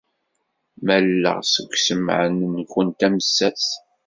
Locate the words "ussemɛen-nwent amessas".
1.73-3.65